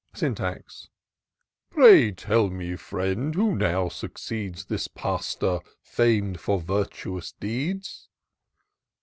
'* 0.11 0.13
Syntax." 0.15 0.89
Pray 1.69 2.11
tell 2.11 2.49
me, 2.49 2.75
friend, 2.75 3.35
who 3.35 3.55
now 3.55 3.87
succeeds 3.87 4.65
This 4.65 4.87
Pastor, 4.87 5.59
fam'd 5.83 6.39
for 6.39 6.59
virtuous 6.59 7.33
deeds?" 7.33 8.09